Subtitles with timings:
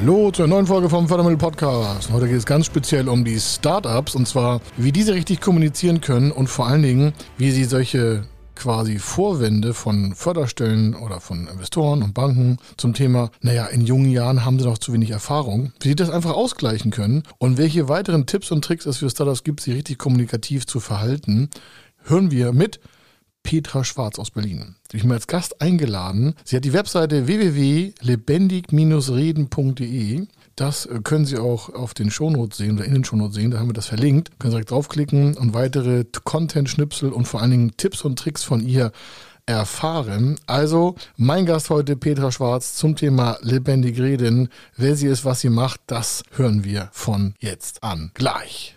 [0.00, 2.10] Hallo zur neuen Folge vom Fördermittel Podcast.
[2.10, 6.32] Heute geht es ganz speziell um die Startups und zwar, wie diese richtig kommunizieren können
[6.32, 8.24] und vor allen Dingen, wie sie solche
[8.54, 14.42] quasi Vorwände von Förderstellen oder von Investoren und Banken zum Thema, naja, in jungen Jahren
[14.46, 18.24] haben sie noch zu wenig Erfahrung, wie sie das einfach ausgleichen können und welche weiteren
[18.24, 21.50] Tipps und Tricks es für Startups gibt, sich richtig kommunikativ zu verhalten,
[22.04, 22.80] hören wir mit
[23.50, 24.76] Petra Schwarz aus Berlin.
[24.92, 26.36] Die ich mir als Gast eingeladen.
[26.44, 30.26] Sie hat die Webseite www.lebendig-reden.de.
[30.54, 33.50] Das äh, können Sie auch auf den Shownotes sehen oder in den Shownotes sehen.
[33.50, 34.38] Da haben wir das verlinkt.
[34.38, 38.60] Können Sie direkt draufklicken und weitere Content-Schnipsel und vor allen Dingen Tipps und Tricks von
[38.60, 38.92] ihr
[39.46, 40.38] erfahren.
[40.46, 44.48] Also mein Gast heute Petra Schwarz zum Thema lebendig reden.
[44.76, 48.76] Wer sie ist, was sie macht, das hören wir von jetzt an gleich.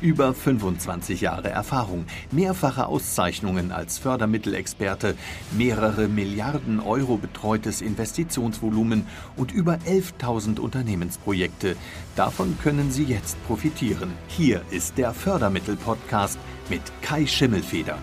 [0.00, 5.14] Über 25 Jahre Erfahrung, mehrfache Auszeichnungen als Fördermittelexperte,
[5.52, 11.76] mehrere Milliarden Euro betreutes Investitionsvolumen und über 11.000 Unternehmensprojekte.
[12.16, 14.12] Davon können Sie jetzt profitieren.
[14.28, 16.38] Hier ist der Fördermittel-Podcast
[16.70, 17.98] mit Kai Schimmelfeder.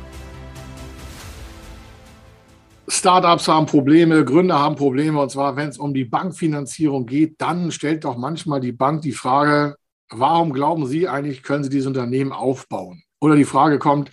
[2.87, 7.71] Startups haben Probleme, Gründer haben Probleme, und zwar, wenn es um die Bankfinanzierung geht, dann
[7.71, 9.77] stellt doch manchmal die Bank die Frage,
[10.09, 13.03] warum glauben Sie eigentlich, können Sie dieses Unternehmen aufbauen?
[13.19, 14.11] Oder die Frage kommt,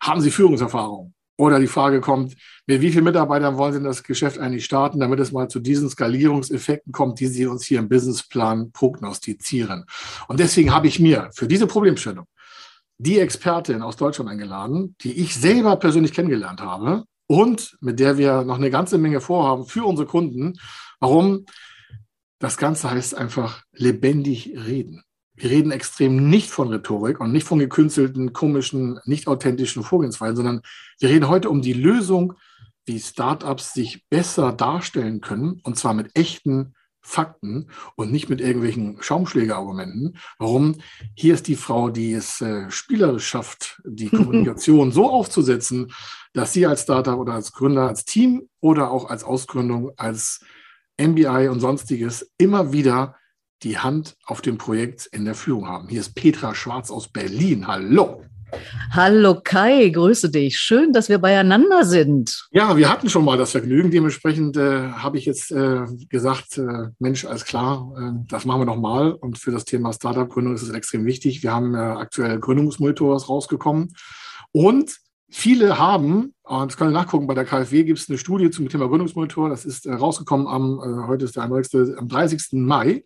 [0.00, 1.14] haben Sie Führungserfahrung?
[1.36, 5.18] Oder die Frage kommt, mit wie vielen Mitarbeitern wollen Sie das Geschäft eigentlich starten, damit
[5.18, 9.84] es mal zu diesen Skalierungseffekten kommt, die Sie uns hier im Businessplan prognostizieren.
[10.28, 12.26] Und deswegen habe ich mir für diese Problemstellung
[12.98, 18.44] die Expertin aus Deutschland eingeladen, die ich selber persönlich kennengelernt habe und mit der wir
[18.44, 20.54] noch eine ganze Menge vorhaben für unsere Kunden.
[21.00, 21.46] Warum?
[22.38, 25.02] Das Ganze heißt einfach lebendig reden.
[25.36, 30.62] Wir reden extrem nicht von Rhetorik und nicht von gekünstelten, komischen, nicht authentischen Vorgehensweisen, sondern
[31.00, 32.34] wir reden heute um die Lösung,
[32.86, 38.96] wie Startups sich besser darstellen können, und zwar mit echten Fakten und nicht mit irgendwelchen
[39.02, 40.16] Schaumschlägerargumenten.
[40.38, 40.76] Warum?
[41.14, 45.92] Hier ist die Frau, die es äh, spielerisch schafft, die Kommunikation so aufzusetzen,
[46.32, 50.40] dass sie als Startup oder als Gründer, als Team oder auch als Ausgründung, als
[50.98, 53.16] MBI und sonstiges immer wieder
[53.64, 55.88] die Hand auf dem Projekt in der Führung haben.
[55.88, 57.66] Hier ist Petra Schwarz aus Berlin.
[57.66, 58.22] Hallo.
[58.90, 60.58] Hallo Kai, grüße dich.
[60.58, 62.46] Schön, dass wir beieinander sind.
[62.52, 63.90] Ja, wir hatten schon mal das Vergnügen.
[63.90, 68.66] Dementsprechend äh, habe ich jetzt äh, gesagt, äh, Mensch, alles klar, äh, das machen wir
[68.66, 69.12] nochmal.
[69.12, 71.42] Und für das Thema Startup-Gründung ist es extrem wichtig.
[71.42, 73.94] Wir haben aktuell Gründungsmonitors rausgekommen.
[74.52, 74.98] Und
[75.30, 78.68] viele haben, und das können wir nachgucken, bei der KfW gibt es eine Studie zum
[78.68, 79.48] Thema Gründungsmonitor.
[79.48, 81.98] Das ist äh, rausgekommen am, äh, heute ist der 31.
[81.98, 82.52] am 30.
[82.52, 83.04] Mai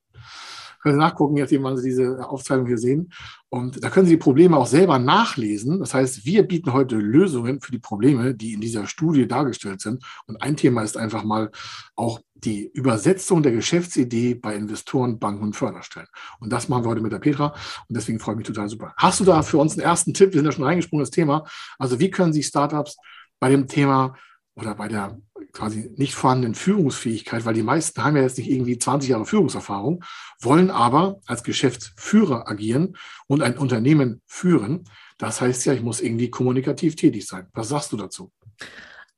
[0.81, 3.13] können Sie nachgucken, jetzt, wann Sie diese Aufzeichnung hier sehen.
[3.49, 5.81] Und da können Sie die Probleme auch selber nachlesen.
[5.81, 10.05] Das heißt, wir bieten heute Lösungen für die Probleme, die in dieser Studie dargestellt sind.
[10.27, 11.51] Und ein Thema ist einfach mal
[11.97, 16.07] auch die Übersetzung der Geschäftsidee bei Investoren, Banken und Förderstellen.
[16.39, 17.49] Und das machen wir heute mit der Petra.
[17.89, 18.95] Und deswegen freue ich mich total super.
[18.97, 20.33] Hast du da für uns einen ersten Tipp?
[20.33, 21.45] Wir sind ja schon reingesprungen, das Thema.
[21.79, 22.97] Also wie können sich Startups
[23.41, 24.15] bei dem Thema
[24.59, 25.19] oder bei der
[25.53, 30.05] quasi nicht vorhandenen Führungsfähigkeit, weil die meisten haben ja jetzt nicht irgendwie 20 Jahre Führungserfahrung,
[30.41, 32.97] wollen aber als Geschäftsführer agieren
[33.27, 34.85] und ein Unternehmen führen.
[35.17, 37.47] Das heißt ja, ich muss irgendwie kommunikativ tätig sein.
[37.55, 38.31] Was sagst du dazu?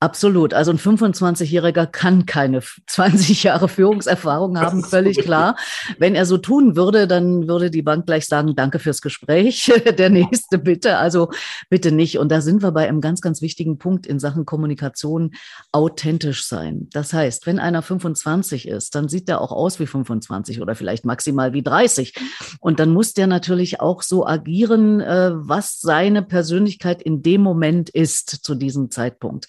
[0.02, 0.54] Absolut.
[0.54, 5.56] Also ein 25-Jähriger kann keine 20 Jahre Führungserfahrung haben, völlig klar.
[5.98, 9.70] Wenn er so tun würde, dann würde die Bank gleich sagen, danke fürs Gespräch.
[9.98, 10.96] Der nächste bitte.
[10.96, 11.28] Also
[11.68, 12.18] bitte nicht.
[12.18, 15.32] Und da sind wir bei einem ganz, ganz wichtigen Punkt in Sachen Kommunikation,
[15.70, 16.88] authentisch sein.
[16.94, 21.04] Das heißt, wenn einer 25 ist, dann sieht er auch aus wie 25 oder vielleicht
[21.04, 22.14] maximal wie 30.
[22.60, 27.90] Und dann muss der natürlich auch so agieren, äh, was seine Persönlichkeit in dem Moment
[27.90, 29.46] ist zu diesem Zeitpunkt.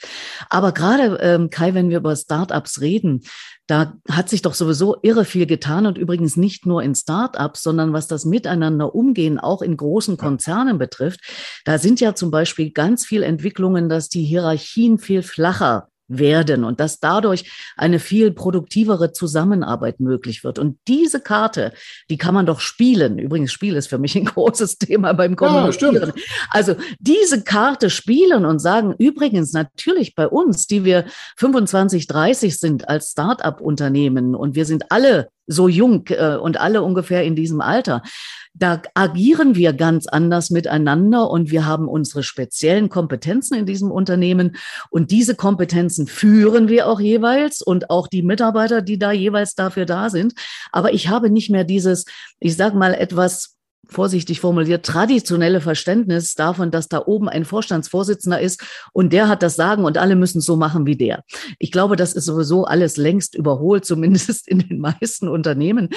[0.49, 3.21] Aber gerade, ähm, Kai, wenn wir über Startups reden,
[3.67, 7.93] da hat sich doch sowieso irre viel getan und übrigens nicht nur in Startups, sondern
[7.93, 11.21] was das Miteinander umgehen auch in großen Konzernen betrifft.
[11.63, 16.79] Da sind ja zum Beispiel ganz viel Entwicklungen, dass die Hierarchien viel flacher werden und
[16.79, 20.59] dass dadurch eine viel produktivere Zusammenarbeit möglich wird.
[20.59, 21.73] Und diese Karte,
[22.09, 23.19] die kann man doch spielen.
[23.19, 26.13] Übrigens, Spiel ist für mich ein großes Thema beim Kommunizieren.
[26.15, 31.05] Ja, also diese Karte spielen und sagen, übrigens natürlich bei uns, die wir
[31.37, 37.23] 25, 30 sind als Start-up-Unternehmen und wir sind alle so jung äh, und alle ungefähr
[37.23, 38.01] in diesem Alter.
[38.53, 44.57] Da agieren wir ganz anders miteinander und wir haben unsere speziellen Kompetenzen in diesem Unternehmen
[44.89, 49.85] und diese Kompetenzen führen wir auch jeweils und auch die Mitarbeiter, die da jeweils dafür
[49.85, 50.33] da sind.
[50.71, 52.05] Aber ich habe nicht mehr dieses,
[52.39, 53.57] ich sage mal etwas
[53.87, 58.63] vorsichtig formuliert, traditionelle Verständnis davon, dass da oben ein Vorstandsvorsitzender ist
[58.93, 61.23] und der hat das Sagen und alle müssen so machen wie der.
[61.59, 65.89] Ich glaube, das ist sowieso alles längst überholt, zumindest in den meisten Unternehmen.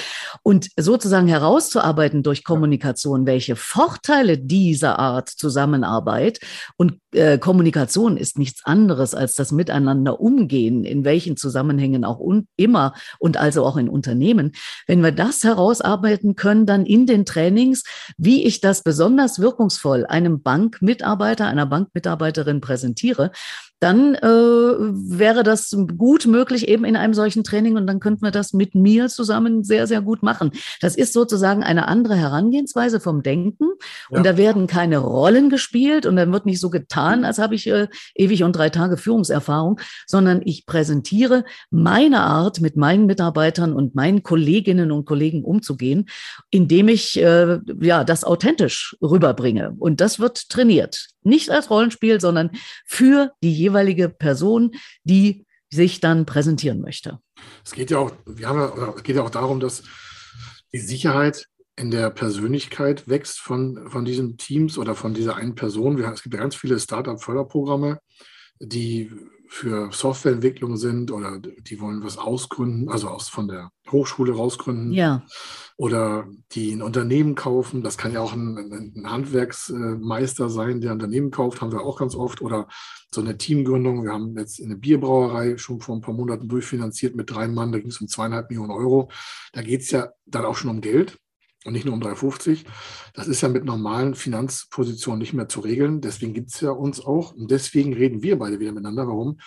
[0.43, 6.39] Und sozusagen herauszuarbeiten durch Kommunikation, welche Vorteile dieser Art Zusammenarbeit
[6.77, 12.19] und äh, Kommunikation ist nichts anderes als das Miteinander umgehen, in welchen Zusammenhängen auch
[12.55, 14.51] immer und also auch in Unternehmen.
[14.87, 17.83] Wenn wir das herausarbeiten können, dann in den Trainings,
[18.17, 23.31] wie ich das besonders wirkungsvoll einem Bankmitarbeiter, einer Bankmitarbeiterin präsentiere,
[23.79, 28.31] dann äh, wäre das gut möglich eben in einem solchen Training und dann könnten wir
[28.31, 30.51] das mit mir zusammen sehr, sehr gut machen.
[30.81, 33.65] Das ist sozusagen eine andere Herangehensweise vom Denken
[34.09, 34.31] und ja.
[34.31, 37.87] da werden keine Rollen gespielt und dann wird nicht so getan, als habe ich äh,
[38.15, 44.23] ewig und drei Tage Führungserfahrung, sondern ich präsentiere meine Art, mit meinen Mitarbeitern und meinen
[44.23, 46.07] Kolleginnen und Kollegen umzugehen,
[46.49, 51.07] indem ich äh, ja das authentisch rüberbringe und das wird trainiert.
[51.23, 52.51] Nicht als Rollenspiel, sondern
[52.85, 54.71] für die jeweilige Person,
[55.03, 57.19] die sich dann präsentieren möchte.
[57.63, 59.83] Es geht ja auch, wir haben es geht ja auch darum, dass
[60.71, 65.97] die Sicherheit in der Persönlichkeit wächst von, von diesen Teams oder von dieser einen Person.
[65.97, 67.99] Wir, es gibt ja ganz viele Startup-Förderprogramme,
[68.59, 69.11] die
[69.47, 74.91] für Softwareentwicklung sind oder die wollen was ausgründen, also aus von der Hochschule rausgründen.
[74.91, 75.25] Ja.
[75.77, 77.83] Oder die ein Unternehmen kaufen.
[77.83, 81.99] Das kann ja auch ein, ein Handwerksmeister sein, der ein Unternehmen kauft, haben wir auch
[81.99, 82.41] ganz oft.
[82.41, 82.67] Oder
[83.13, 84.03] so eine Teamgründung.
[84.03, 87.71] Wir haben jetzt eine Bierbrauerei schon vor ein paar Monaten durchfinanziert mit drei Mann.
[87.71, 89.09] Da ging es um zweieinhalb Millionen Euro.
[89.53, 91.17] Da geht es ja dann auch schon um Geld
[91.65, 92.63] und nicht nur um 3,50.
[93.13, 95.99] Das ist ja mit normalen Finanzpositionen nicht mehr zu regeln.
[96.01, 97.33] Deswegen gibt es ja uns auch.
[97.33, 99.07] Und deswegen reden wir beide wieder miteinander.
[99.07, 99.39] Warum?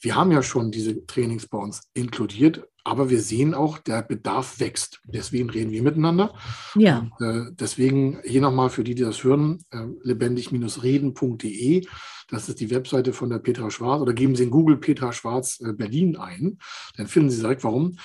[0.00, 4.60] Wir haben ja schon diese Trainings bei uns inkludiert, aber wir sehen auch, der Bedarf
[4.60, 5.00] wächst.
[5.04, 6.34] Deswegen reden wir miteinander.
[6.76, 7.08] Ja.
[7.18, 11.84] Und, äh, deswegen hier nochmal für die, die das hören, äh, lebendig-reden.de.
[12.28, 14.00] Das ist die Webseite von der Petra Schwarz.
[14.00, 16.58] Oder geben Sie in Google Petra Schwarz äh, Berlin ein.
[16.96, 17.98] Dann finden Sie direkt, warum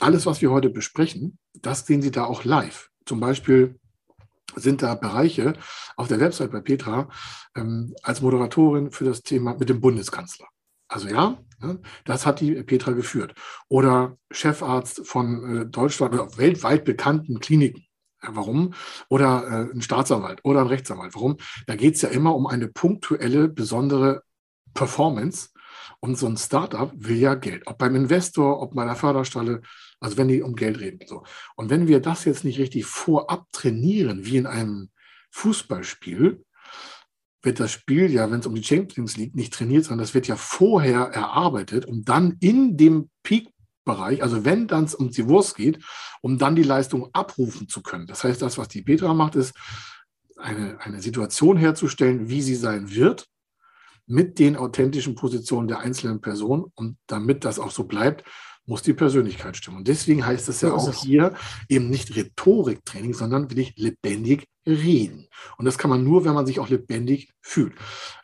[0.00, 2.90] alles, was wir heute besprechen, das sehen Sie da auch live.
[3.06, 3.78] Zum Beispiel
[4.56, 5.54] sind da Bereiche
[5.96, 7.08] auf der Website bei Petra
[7.54, 10.46] ähm, als Moderatorin für das Thema mit dem Bundeskanzler.
[10.88, 13.34] Also ja, ne, das hat die Petra geführt.
[13.68, 17.86] Oder Chefarzt von äh, Deutschland oder weltweit bekannten Kliniken.
[18.22, 18.74] Warum?
[19.08, 21.14] Oder äh, ein Staatsanwalt oder ein Rechtsanwalt.
[21.14, 21.36] Warum?
[21.66, 24.22] Da geht es ja immer um eine punktuelle, besondere
[24.74, 25.50] Performance
[26.00, 29.62] und so ein Startup will ja Geld, ob beim Investor, ob bei der Förderstelle,
[30.00, 31.06] also wenn die um Geld reden.
[31.06, 31.22] So.
[31.56, 34.90] Und wenn wir das jetzt nicht richtig vorab trainieren, wie in einem
[35.30, 36.44] Fußballspiel,
[37.42, 40.26] wird das Spiel ja, wenn es um die Champions League nicht trainiert, sondern das wird
[40.26, 45.56] ja vorher erarbeitet, um dann in dem Peak-Bereich, also wenn dann es um die Wurst
[45.56, 45.82] geht,
[46.20, 48.06] um dann die Leistung abrufen zu können.
[48.06, 49.54] Das heißt, das, was die Petra macht, ist
[50.36, 53.26] eine, eine Situation herzustellen, wie sie sein wird,
[54.06, 56.70] mit den authentischen Positionen der einzelnen Person.
[56.74, 58.24] Und damit das auch so bleibt,
[58.70, 59.78] muss die Persönlichkeit stimmen.
[59.78, 61.34] Und deswegen heißt es ja auch hier
[61.68, 65.26] eben nicht Rhetoriktraining, sondern will ich lebendig reden.
[65.58, 67.72] Und das kann man nur, wenn man sich auch lebendig fühlt.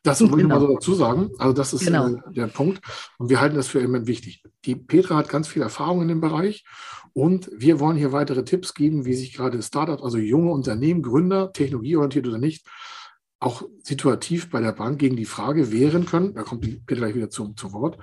[0.04, 0.30] Das genau.
[0.30, 1.30] muss ich mal so dazu sagen.
[1.38, 2.10] Also das ist genau.
[2.10, 2.80] äh, der Punkt.
[3.18, 4.44] Und wir halten das für immer wichtig.
[4.64, 6.64] Die Petra hat ganz viel Erfahrung in dem Bereich.
[7.12, 11.52] Und wir wollen hier weitere Tipps geben, wie sich gerade Startups, also junge Unternehmen, Gründer,
[11.52, 12.68] technologieorientiert oder nicht,
[13.40, 17.30] auch situativ bei der Bank gegen die Frage wehren können, da kommt Peter gleich wieder
[17.30, 17.98] zu, zu Wort,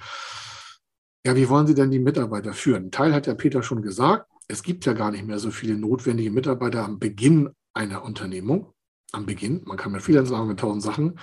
[1.26, 2.86] ja, wie wollen Sie denn die Mitarbeiter führen?
[2.86, 5.78] Ein Teil hat ja Peter schon gesagt, es gibt ja gar nicht mehr so viele
[5.78, 8.74] notwendige Mitarbeiter am Beginn einer Unternehmung.
[9.14, 11.20] Am Beginn, man kann mit Freelancer machen, mit tausend Sachen.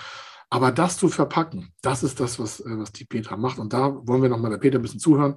[0.53, 3.59] Aber das zu verpacken, das ist das, was, äh, was die Petra macht.
[3.59, 5.37] Und da wollen wir nochmal der Petra ein bisschen zuhören,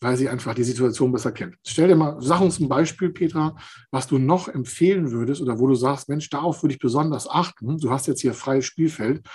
[0.00, 1.56] weil sie einfach die Situation besser kennt.
[1.66, 3.56] Stell dir mal, sag uns ein Beispiel, Petra,
[3.90, 7.78] was du noch empfehlen würdest oder wo du sagst, Mensch, darauf würde ich besonders achten.
[7.78, 9.26] Du hast jetzt hier freies Spielfeld,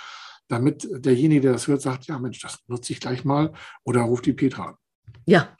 [0.48, 3.52] damit derjenige, der das hört, sagt, ja Mensch, das nutze ich gleich mal
[3.84, 4.74] oder ruft die Petra an.
[5.24, 5.56] Ja,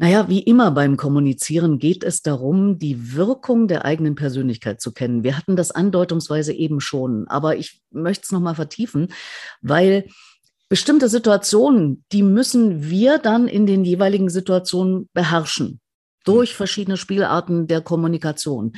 [0.00, 5.24] naja, wie immer beim Kommunizieren geht es darum, die Wirkung der eigenen Persönlichkeit zu kennen.
[5.24, 9.08] Wir hatten das andeutungsweise eben schon, aber ich möchte es nochmal vertiefen,
[9.60, 10.08] weil
[10.68, 15.80] bestimmte Situationen, die müssen wir dann in den jeweiligen Situationen beherrschen
[16.24, 18.74] durch verschiedene Spielarten der Kommunikation.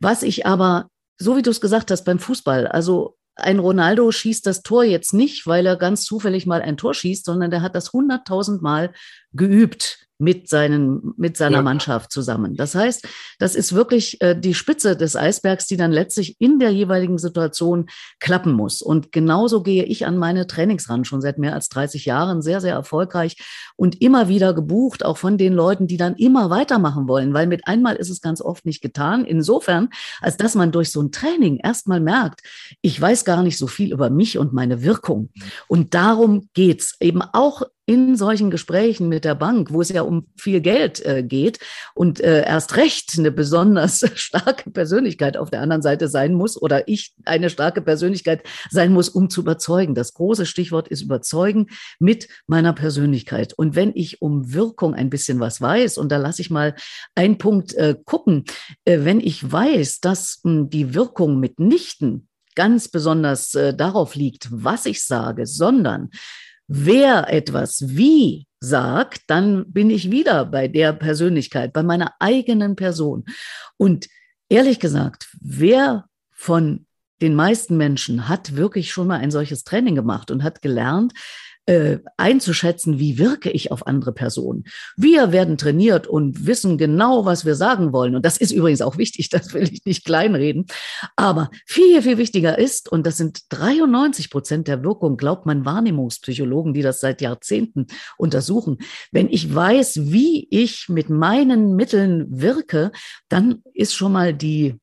[0.00, 4.46] Was ich aber, so wie du es gesagt hast, beim Fußball, also ein Ronaldo schießt
[4.46, 7.74] das Tor jetzt nicht, weil er ganz zufällig mal ein Tor schießt, sondern der hat
[7.74, 8.92] das hunderttausend Mal
[9.32, 11.62] geübt mit, seinen, mit seiner ja.
[11.62, 12.56] Mannschaft zusammen.
[12.56, 13.06] Das heißt,
[13.38, 17.86] das ist wirklich äh, die Spitze des Eisbergs, die dann letztlich in der jeweiligen Situation
[18.18, 18.80] klappen muss.
[18.80, 22.60] Und genauso gehe ich an meine Trainings ran, schon seit mehr als 30 Jahren, sehr,
[22.60, 23.36] sehr erfolgreich
[23.76, 27.66] und immer wieder gebucht, auch von den Leuten, die dann immer weitermachen wollen, weil mit
[27.66, 29.24] einmal ist es ganz oft nicht getan.
[29.24, 32.40] Insofern, als dass man durch so ein Training erstmal merkt,
[32.80, 35.30] ich weiß gar nicht so viel über mich und meine Wirkung.
[35.68, 40.26] Und darum geht's eben auch in solchen Gesprächen mit der Bank, wo es ja um
[40.36, 41.60] viel Geld äh, geht
[41.94, 46.88] und äh, erst recht eine besonders starke Persönlichkeit auf der anderen Seite sein muss oder
[46.88, 49.94] ich eine starke Persönlichkeit sein muss, um zu überzeugen.
[49.94, 51.68] Das große Stichwort ist überzeugen
[52.00, 53.54] mit meiner Persönlichkeit.
[53.54, 56.74] Und wenn ich um Wirkung ein bisschen was weiß, und da lasse ich mal
[57.14, 58.44] einen Punkt äh, gucken,
[58.84, 64.48] äh, wenn ich weiß, dass mh, hm, die Wirkung mitnichten ganz besonders äh, darauf liegt,
[64.50, 66.10] was ich sage, sondern
[66.68, 73.24] wer etwas wie sagt, dann bin ich wieder bei der Persönlichkeit, bei meiner eigenen Person.
[73.76, 74.08] Und
[74.48, 76.86] ehrlich gesagt, wer von
[77.22, 81.12] den meisten Menschen hat wirklich schon mal ein solches Training gemacht und hat gelernt,
[81.66, 84.64] äh, einzuschätzen, wie wirke ich auf andere Personen.
[84.96, 88.14] Wir werden trainiert und wissen genau, was wir sagen wollen.
[88.14, 90.66] Und das ist übrigens auch wichtig, das will ich nicht kleinreden.
[91.16, 96.72] Aber viel, viel wichtiger ist, und das sind 93 Prozent der Wirkung, glaubt man Wahrnehmungspsychologen,
[96.72, 98.78] die das seit Jahrzehnten untersuchen.
[99.10, 102.92] Wenn ich weiß, wie ich mit meinen Mitteln wirke,
[103.28, 104.78] dann ist schon mal die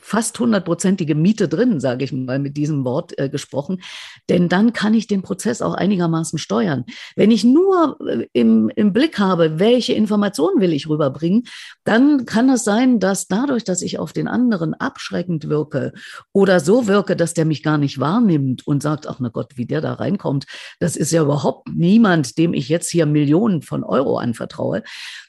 [0.00, 3.82] fast hundertprozentige Miete drin, sage ich mal mit diesem Wort äh, gesprochen.
[4.28, 6.84] Denn dann kann ich den Prozess auch einigermaßen steuern.
[7.16, 11.44] Wenn ich nur äh, im, im Blick habe, welche Informationen will ich rüberbringen,
[11.84, 15.92] dann kann es sein, dass dadurch, dass ich auf den anderen abschreckend wirke
[16.32, 19.66] oder so wirke, dass der mich gar nicht wahrnimmt und sagt, ach na Gott, wie
[19.66, 20.46] der da reinkommt,
[20.78, 24.82] das ist ja überhaupt niemand, dem ich jetzt hier Millionen von Euro anvertraue,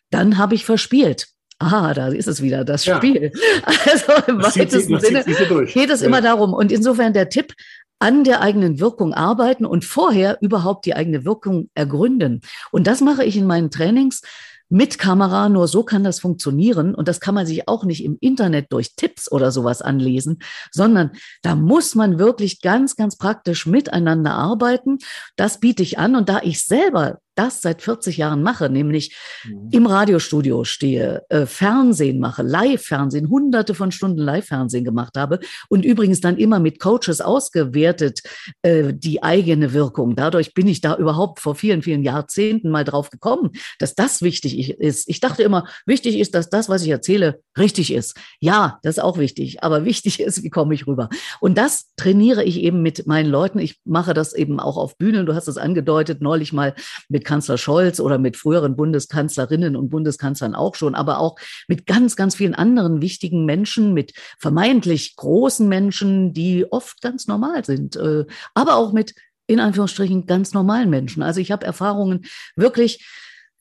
[0.10, 1.28] dann habe ich verspielt.
[1.62, 3.32] Ah, da ist es wieder, das Spiel.
[3.34, 3.74] Ja.
[3.92, 6.08] Also im das weitesten Sinne geht es ja.
[6.08, 6.54] immer darum.
[6.54, 7.54] Und insofern der Tipp,
[8.00, 12.42] an der eigenen Wirkung arbeiten und vorher überhaupt die eigene Wirkung ergründen.
[12.72, 14.22] Und das mache ich in meinen Trainings
[14.70, 15.50] mit Kamera.
[15.50, 16.96] Nur so kann das funktionieren.
[16.96, 20.40] Und das kann man sich auch nicht im Internet durch Tipps oder sowas anlesen,
[20.72, 21.12] sondern
[21.44, 24.98] da muss man wirklich ganz, ganz praktisch miteinander arbeiten.
[25.36, 26.16] Das biete ich an.
[26.16, 29.70] Und da ich selber das seit 40 Jahren mache, nämlich mhm.
[29.72, 36.22] im Radiostudio stehe, äh, Fernsehen mache, Live-Fernsehen, hunderte von Stunden Live-Fernsehen gemacht habe und übrigens
[36.22, 38.22] dann immer mit Coaches ausgewertet
[38.62, 40.16] äh, die eigene Wirkung.
[40.16, 44.80] Dadurch bin ich da überhaupt vor vielen, vielen Jahrzehnten mal drauf gekommen, dass das wichtig
[44.80, 45.10] ist.
[45.10, 48.16] Ich dachte immer, wichtig ist, dass das, was ich erzähle, richtig ist.
[48.40, 51.10] Ja, das ist auch wichtig, aber wichtig ist, wie komme ich rüber.
[51.40, 53.58] Und das trainiere ich eben mit meinen Leuten.
[53.58, 55.26] Ich mache das eben auch auf Bühnen.
[55.26, 56.76] Du hast es angedeutet, neulich mal
[57.10, 61.38] mit Kanzler Scholz oder mit früheren Bundeskanzlerinnen und Bundeskanzlern auch schon, aber auch
[61.70, 67.64] mit ganz, ganz vielen anderen wichtigen Menschen, mit vermeintlich großen Menschen, die oft ganz normal
[67.64, 69.16] sind, äh, aber auch mit
[69.48, 71.24] in Anführungsstrichen ganz normalen Menschen.
[71.24, 72.26] Also ich habe Erfahrungen
[72.58, 73.08] wirklich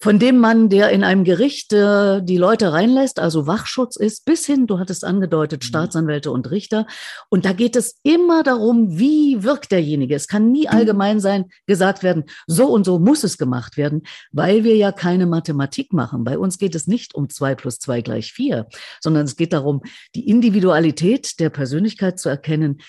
[0.02, 4.46] von dem Mann, der in einem Gericht äh, die Leute reinlässt, also Wachschutz ist, bis
[4.46, 5.66] hin, du hattest angedeutet, mhm.
[5.66, 6.86] Staatsanwälte und Richter.
[7.28, 10.14] Und da geht es immer darum, wie wirkt derjenige.
[10.14, 10.74] Es kann nie mhm.
[10.74, 14.02] allgemein sein, gesagt werden, so und so muss es gemacht werden,
[14.32, 16.24] weil wir ja keine Mathematik machen.
[16.24, 18.68] Bei uns geht es nicht um zwei plus zwei gleich vier,
[19.00, 19.82] sondern es geht darum,
[20.14, 22.80] die Individualität der Persönlichkeit zu erkennen,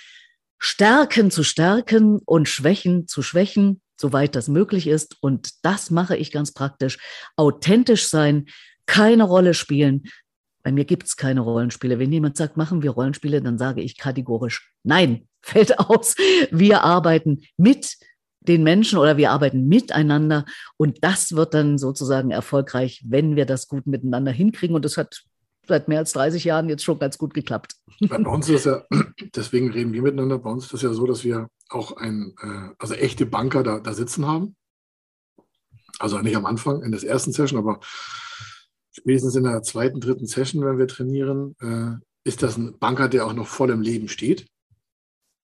[0.63, 5.17] Stärken zu stärken und Schwächen zu schwächen soweit das möglich ist.
[5.21, 6.97] Und das mache ich ganz praktisch.
[7.37, 8.47] Authentisch sein,
[8.85, 10.03] keine Rolle spielen.
[10.63, 11.99] Bei mir gibt es keine Rollenspiele.
[11.99, 16.15] Wenn jemand sagt, machen wir Rollenspiele, dann sage ich kategorisch, nein, fällt aus.
[16.51, 17.97] Wir arbeiten mit
[18.41, 20.45] den Menschen oder wir arbeiten miteinander
[20.77, 24.75] und das wird dann sozusagen erfolgreich, wenn wir das gut miteinander hinkriegen.
[24.75, 25.23] Und das hat
[25.67, 27.75] seit mehr als 30 Jahren jetzt schon ganz gut geklappt.
[28.01, 28.83] Bei uns ist ja,
[29.35, 32.73] deswegen reden wir miteinander, bei uns ist es ja so, dass wir auch ein, äh,
[32.77, 34.55] also echte Banker da, da sitzen haben.
[35.99, 37.79] Also nicht am Anfang, in der ersten Session, aber
[38.91, 43.25] spätestens in der zweiten, dritten Session, wenn wir trainieren, äh, ist das ein Banker, der
[43.25, 44.47] auch noch voll im Leben steht.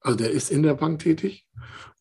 [0.01, 1.47] Also der ist in der Bank tätig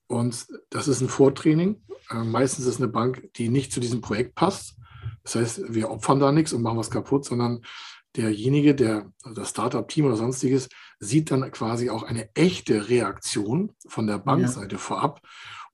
[0.07, 1.83] und das ist ein Vortraining.
[2.11, 4.76] Äh, meistens ist eine Bank, die nicht zu diesem Projekt passt.
[5.23, 7.62] Das heißt, wir opfern da nichts und machen was kaputt, sondern
[8.16, 10.69] derjenige, der also das Startup-Team oder sonstiges,
[11.04, 14.78] sieht dann quasi auch eine echte Reaktion von der Bankseite ja.
[14.78, 15.20] vorab.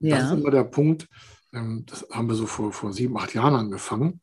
[0.00, 0.16] Und ja.
[0.18, 1.08] Das ist immer der Punkt,
[1.52, 4.20] ähm, das haben wir so vor, vor sieben, acht Jahren angefangen,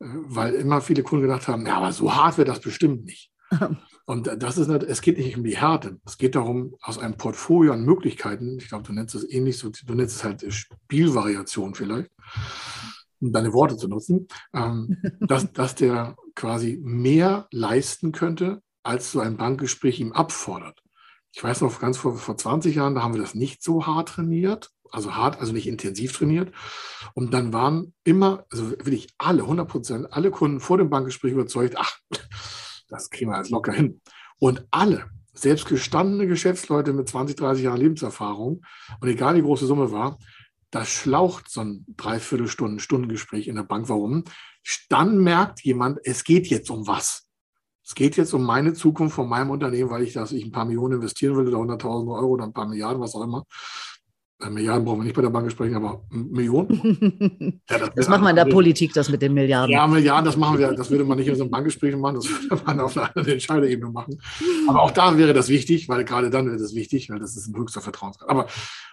[0.00, 3.30] äh, weil immer viele Kunden gedacht haben, ja, aber so hart wird das bestimmt nicht.
[4.04, 6.00] Und das ist nicht, es geht nicht um die Härte.
[6.04, 9.70] Es geht darum, aus einem Portfolio an Möglichkeiten, ich glaube, du nennst es ähnlich, so,
[9.70, 12.10] du nennst es halt Spielvariation vielleicht,
[13.20, 19.20] um deine Worte zu nutzen, ähm, dass, dass der quasi mehr leisten könnte, als so
[19.20, 20.82] ein Bankgespräch ihm abfordert.
[21.32, 24.10] Ich weiß noch, ganz vor, vor 20 Jahren, da haben wir das nicht so hart
[24.10, 26.52] trainiert, also hart, also nicht intensiv trainiert.
[27.14, 31.76] Und dann waren immer, also wirklich alle, 100 Prozent, alle Kunden vor dem Bankgespräch überzeugt,
[31.78, 31.98] ach,
[32.88, 34.02] das kriegen wir als locker hin.
[34.38, 38.62] Und alle, selbst gestandene Geschäftsleute mit 20, 30 Jahren Lebenserfahrung
[39.00, 40.18] und egal wie groß die Summe war,
[40.70, 43.88] das schlaucht so ein Dreiviertelstunden, Stundengespräch in der Bank.
[43.88, 44.24] Warum?
[44.88, 47.28] Dann merkt jemand, es geht jetzt um was.
[47.84, 50.64] Es geht jetzt um meine Zukunft von meinem Unternehmen, weil ich, dass ich ein paar
[50.64, 53.44] Millionen investieren will oder 100.000 Euro oder ein paar Milliarden, was auch immer.
[54.42, 57.60] Äh, Milliarden brauchen wir nicht bei der Bank sprechen, aber Millionen.
[57.70, 59.72] Ja, das, das macht man in der Politik, das mit den Milliarden.
[59.72, 62.28] Ja, Milliarden, das machen wir, das würde man nicht in so einem Bankgespräch machen, das
[62.50, 64.20] würde man auf einer Entscheiderebene machen.
[64.68, 67.48] Aber auch da wäre das wichtig, weil gerade dann wäre das wichtig, weil das ist
[67.48, 68.28] ein höchster Vertrauensgrad.
[68.28, 68.46] Aber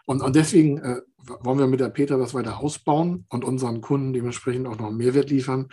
[0.06, 1.02] und, und deswegen äh,
[1.42, 5.30] wollen wir mit der Peter das weiter ausbauen und unseren Kunden dementsprechend auch noch Mehrwert
[5.30, 5.68] liefern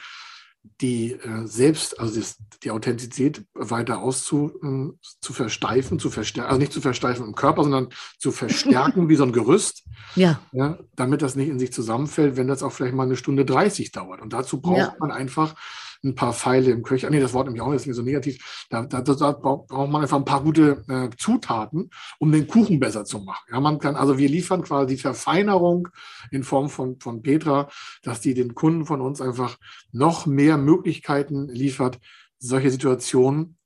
[0.81, 6.61] die äh, selbst, also das, die Authentizität weiter auszu äh, zu versteifen, zu verstärken, also
[6.61, 10.41] nicht zu versteifen im Körper, sondern zu verstärken wie so ein Gerüst, ja.
[10.53, 10.79] ja.
[10.95, 14.21] damit das nicht in sich zusammenfällt, wenn das auch vielleicht mal eine Stunde 30 dauert.
[14.21, 14.97] Und dazu braucht ja.
[14.99, 15.55] man einfach
[16.07, 17.11] ein paar Pfeile im Köcher.
[17.11, 18.67] Nee, das Wort nämlich auch nicht, ist mir so negativ.
[18.71, 23.05] Da, da, da, braucht man einfach ein paar gute äh, Zutaten, um den Kuchen besser
[23.05, 23.45] zu machen.
[23.51, 25.89] Ja, man kann, also wir liefern quasi die Verfeinerung
[26.31, 27.69] in Form von, von Petra,
[28.03, 29.59] dass die den Kunden von uns einfach
[29.93, 31.99] noch mehr Möglichkeiten liefert,
[32.39, 33.59] solche Situationen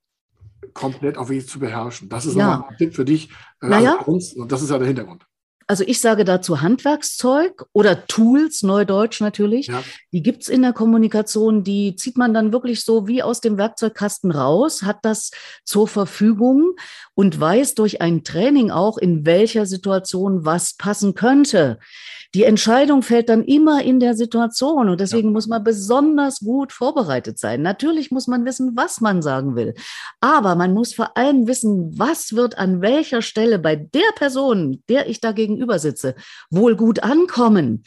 [0.75, 2.09] komplett auf sich zu beherrschen.
[2.09, 2.67] Das ist ja.
[2.69, 3.31] ein Tipp für dich,
[3.61, 3.99] äh, naja.
[3.99, 5.27] also uns, und das ist ja der Hintergrund
[5.71, 9.69] also ich sage dazu Handwerkszeug oder Tools, Neudeutsch natürlich.
[9.69, 9.85] Ja.
[10.11, 14.33] Die gibt's in der Kommunikation, die zieht man dann wirklich so wie aus dem Werkzeugkasten
[14.33, 15.31] raus, hat das
[15.65, 16.75] zur Verfügung
[17.15, 21.79] und weiß durch ein Training auch, in welcher Situation was passen könnte.
[22.35, 25.33] Die Entscheidung fällt dann immer in der Situation und deswegen ja.
[25.33, 27.61] muss man besonders gut vorbereitet sein.
[27.61, 29.75] Natürlich muss man wissen, was man sagen will,
[30.21, 35.09] aber man muss vor allem wissen, was wird an welcher Stelle bei der Person, der
[35.09, 36.15] ich da gegenüber sitze,
[36.51, 37.85] wohl gut ankommen.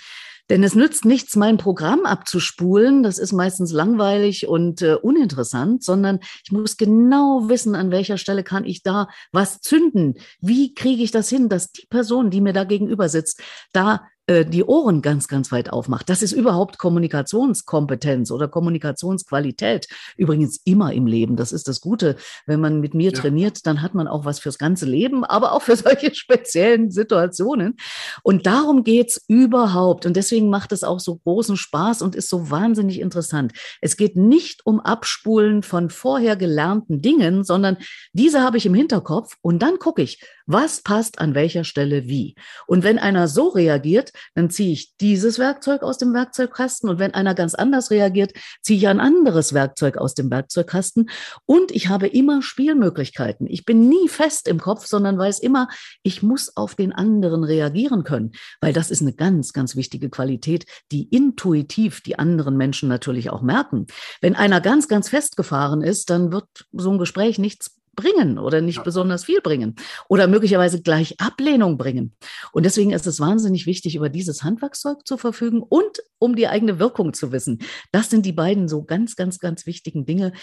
[0.49, 3.01] Denn es nützt nichts, mein Programm abzuspulen.
[3.01, 8.43] Das ist meistens langweilig und äh, uninteressant, sondern ich muss genau wissen, an welcher Stelle
[8.43, 10.15] kann ich da was zünden.
[10.41, 14.63] Wie kriege ich das hin, dass die Person, die mir da gegenüber sitzt, da die
[14.63, 16.09] Ohren ganz, ganz weit aufmacht.
[16.09, 19.87] Das ist überhaupt Kommunikationskompetenz oder Kommunikationsqualität.
[20.15, 21.35] Übrigens immer im Leben.
[21.35, 22.15] Das ist das Gute.
[22.45, 23.19] Wenn man mit mir ja.
[23.19, 27.75] trainiert, dann hat man auch was fürs ganze Leben, aber auch für solche speziellen Situationen.
[28.23, 30.05] Und darum geht's überhaupt.
[30.05, 33.51] Und deswegen macht es auch so großen Spaß und ist so wahnsinnig interessant.
[33.81, 37.77] Es geht nicht um Abspulen von vorher gelernten Dingen, sondern
[38.13, 42.35] diese habe ich im Hinterkopf und dann gucke ich, was passt an welcher Stelle wie.
[42.67, 47.13] Und wenn einer so reagiert, dann ziehe ich dieses Werkzeug aus dem Werkzeugkasten und wenn
[47.13, 51.09] einer ganz anders reagiert, ziehe ich ein anderes Werkzeug aus dem Werkzeugkasten
[51.45, 53.47] und ich habe immer Spielmöglichkeiten.
[53.47, 55.67] Ich bin nie fest im Kopf, sondern weiß immer,
[56.03, 60.65] ich muss auf den anderen reagieren können, weil das ist eine ganz, ganz wichtige Qualität,
[60.91, 63.87] die intuitiv die anderen Menschen natürlich auch merken.
[64.21, 68.77] Wenn einer ganz, ganz festgefahren ist, dann wird so ein Gespräch nichts bringen oder nicht
[68.77, 68.83] ja.
[68.83, 69.75] besonders viel bringen
[70.09, 72.15] oder möglicherweise gleich Ablehnung bringen.
[72.51, 76.79] Und deswegen ist es wahnsinnig wichtig, über dieses Handwerkszeug zu verfügen und um die eigene
[76.79, 77.59] Wirkung zu wissen.
[77.91, 80.33] Das sind die beiden so ganz, ganz, ganz wichtigen Dinge,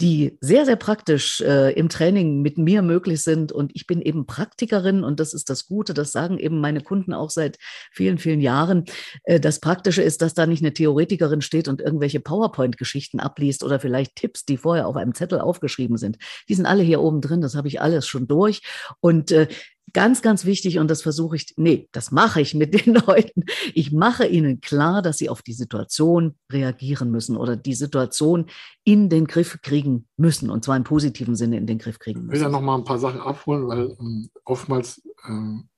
[0.00, 3.52] die sehr, sehr praktisch äh, im Training mit mir möglich sind.
[3.52, 7.12] Und ich bin eben Praktikerin und das ist das Gute, das sagen eben meine Kunden
[7.12, 7.58] auch seit
[7.92, 8.84] vielen, vielen Jahren.
[9.22, 13.78] Äh, das Praktische ist, dass da nicht eine Theoretikerin steht und irgendwelche PowerPoint-Geschichten abliest oder
[13.78, 16.18] vielleicht Tipps, die vorher auf einem Zettel aufgeschrieben sind.
[16.48, 18.62] Die sind alle hier oben drin, das habe ich alles schon durch.
[19.00, 19.46] Und äh,
[19.92, 23.44] Ganz, ganz wichtig und das versuche ich, nee, das mache ich mit den Leuten.
[23.74, 28.46] Ich mache ihnen klar, dass sie auf die Situation reagieren müssen oder die Situation
[28.82, 32.34] in den Griff kriegen müssen und zwar im positiven Sinne in den Griff kriegen müssen.
[32.34, 35.68] Ich will da noch mal ein paar Sachen abholen, weil ähm, oftmals, ähm,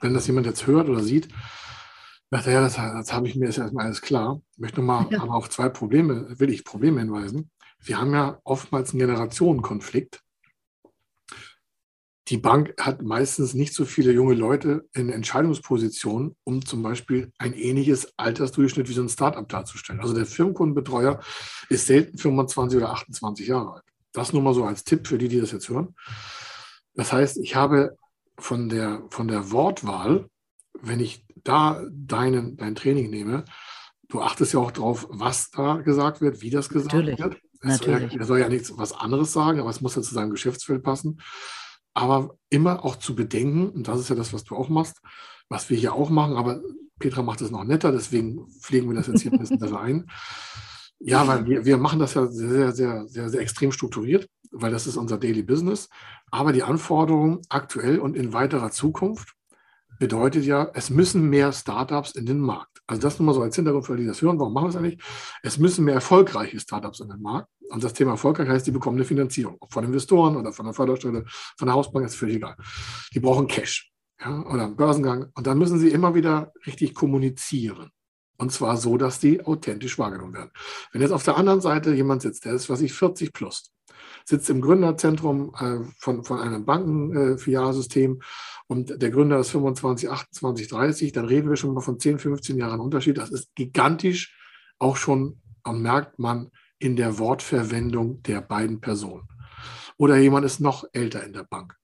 [0.00, 1.28] wenn das jemand jetzt hört oder sieht,
[2.30, 4.40] dachte ja, das, das habe ich mir jetzt erstmal alles klar.
[4.52, 5.22] Ich möchte noch mal ja.
[5.22, 7.50] aber auf zwei Probleme, will ich Probleme hinweisen.
[7.78, 10.23] Wir haben ja oftmals einen Generationenkonflikt
[12.28, 17.52] die Bank hat meistens nicht so viele junge Leute in Entscheidungspositionen, um zum Beispiel ein
[17.52, 20.00] ähnliches Altersdurchschnitt wie so ein Startup darzustellen.
[20.00, 21.20] Also der Firmenkundenbetreuer
[21.68, 23.84] ist selten 25 oder 28 Jahre alt.
[24.12, 25.94] Das nur mal so als Tipp für die, die das jetzt hören.
[26.94, 27.96] Das heißt, ich habe
[28.38, 30.28] von der, von der Wortwahl,
[30.80, 33.44] wenn ich da deinen, dein Training nehme,
[34.08, 37.18] du achtest ja auch drauf, was da gesagt wird, wie das gesagt Natürlich.
[37.18, 37.36] wird.
[37.60, 40.14] Er soll, ja, er soll ja nichts was anderes sagen, aber es muss ja zu
[40.14, 41.18] seinem Geschäftsfeld passen
[41.94, 45.00] aber immer auch zu bedenken, und das ist ja das, was du auch machst,
[45.48, 46.60] was wir hier auch machen, aber
[46.98, 50.04] Petra macht es noch netter, deswegen pflegen wir das jetzt hier ein bisschen besser.
[51.00, 54.86] Ja, weil wir, wir machen das ja sehr, sehr, sehr, sehr extrem strukturiert, weil das
[54.86, 55.88] ist unser Daily Business.
[56.30, 59.34] Aber die Anforderungen aktuell und in weiterer Zukunft
[59.98, 62.80] bedeutet ja, es müssen mehr Startups in den Markt.
[62.86, 64.38] Also das nur mal so als Hintergrund für die das hören.
[64.38, 65.02] Warum machen wir das eigentlich?
[65.42, 67.48] Es müssen mehr erfolgreiche Startups in den Markt.
[67.70, 69.56] Und das Thema erfolgreich heißt, die bekommen eine Finanzierung.
[69.60, 72.56] Ob von Investoren oder von der Förderstelle, von der Hausbank, ist völlig egal.
[73.14, 75.30] Die brauchen Cash ja, oder einen Börsengang.
[75.34, 77.90] Und dann müssen sie immer wieder richtig kommunizieren.
[78.36, 80.50] Und zwar so, dass die authentisch wahrgenommen werden.
[80.92, 83.72] Wenn jetzt auf der anderen Seite jemand sitzt, der ist, was ich, 40 plus,
[84.24, 88.24] sitzt im Gründerzentrum äh, von, von einem Bankenfilialsystem äh,
[88.66, 92.56] und der Gründer ist 25, 28, 30, dann reden wir schon mal von 10, 15
[92.56, 93.18] Jahren Unterschied.
[93.18, 94.36] Das ist gigantisch,
[94.78, 99.28] auch schon merkt man in der Wortverwendung der beiden Personen.
[99.96, 101.76] Oder jemand ist noch älter in der Bank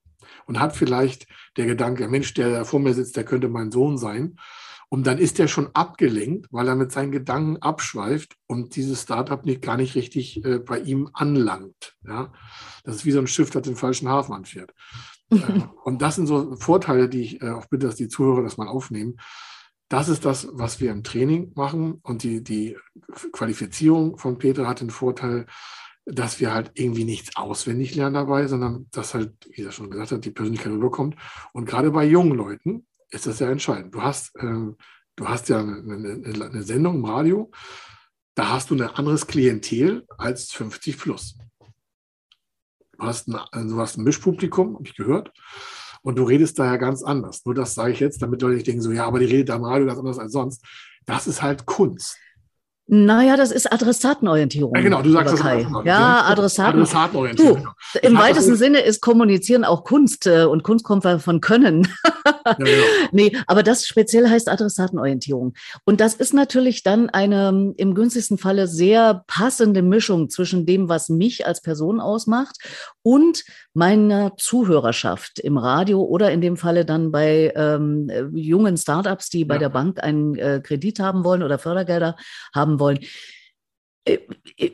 [0.47, 4.37] und hat vielleicht der Gedanke, Mensch, der vor mir sitzt, der könnte mein Sohn sein.
[4.93, 9.45] Und dann ist er schon abgelenkt, weil er mit seinen Gedanken abschweift und dieses Startup
[9.47, 11.97] nicht, gar nicht richtig äh, bei ihm anlangt.
[12.05, 12.33] Ja?
[12.83, 14.75] Das ist wie so ein Schiff, das den falschen Hafen anfährt.
[15.31, 15.37] äh,
[15.85, 18.67] und das sind so Vorteile, die ich äh, auch bitte, dass die Zuhörer das mal
[18.67, 19.17] aufnehmen.
[19.89, 22.01] Das ist das, was wir im Training machen.
[22.03, 22.77] Und die, die
[23.31, 25.47] Qualifizierung von Peter hat den Vorteil,
[26.05, 30.11] dass wir halt irgendwie nichts auswendig lernen dabei, sondern dass halt, wie er schon gesagt
[30.11, 31.15] hat, die Persönlichkeit rüberkommt.
[31.53, 33.95] Und gerade bei jungen Leuten ist das ja entscheidend.
[33.95, 34.77] Du hast, ähm,
[35.17, 37.51] du hast ja eine, eine, eine, Sendung im Radio,
[38.35, 41.37] da hast du ein anderes Klientel als 50 plus.
[42.99, 45.33] Du hast ein, du hast ein Mischpublikum, habe ich gehört.
[46.03, 47.45] Und du redest da ja ganz anders.
[47.45, 49.57] Nur das sage ich jetzt, damit Leute nicht denken, so, ja, aber die redet da
[49.57, 50.65] im Radio ganz anders als sonst.
[51.05, 52.17] Das ist halt Kunst.
[52.93, 54.75] Naja, das ist Adressatenorientierung.
[54.75, 55.41] Ja, genau, du sagst das.
[55.43, 56.81] Auch ja, Adressaten.
[56.81, 57.59] Adressatenorientierung.
[57.59, 58.09] Du, genau.
[58.09, 61.87] Im weitesten Sinne ist Kommunizieren auch Kunst äh, und Kunst kommt von Können.
[62.25, 62.57] ja.
[63.13, 65.55] Nee, aber das speziell heißt Adressatenorientierung.
[65.85, 71.09] Und das ist natürlich dann eine im günstigsten Falle sehr passende Mischung zwischen dem, was
[71.09, 72.57] mich als Person ausmacht
[73.03, 79.45] und meiner Zuhörerschaft im Radio oder in dem Falle dann bei ähm, jungen Startups, die
[79.45, 79.61] bei ja.
[79.61, 82.17] der Bank einen äh, Kredit haben wollen oder Fördergelder
[82.55, 83.01] haben wollen
[84.05, 84.19] äh,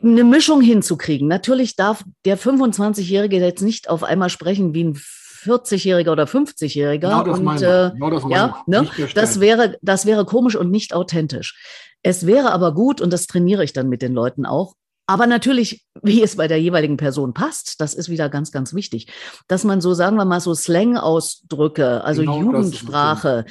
[0.02, 1.28] eine Mischung hinzukriegen.
[1.28, 5.00] Natürlich darf der 25-Jährige jetzt nicht auf einmal sprechen wie ein
[5.46, 6.98] 40-Jähriger oder 50-Jähriger.
[6.98, 8.88] Genau das und äh, genau ja, ne?
[9.14, 11.56] das, wäre, das wäre komisch und nicht authentisch.
[12.02, 14.74] Es wäre aber gut, und das trainiere ich dann mit den Leuten auch,
[15.08, 19.06] aber natürlich, wie es bei der jeweiligen Person passt, das ist wieder ganz, ganz wichtig,
[19.46, 23.44] dass man so, sagen wir mal, so Slang-Ausdrücke, also genau, Jugendsprache,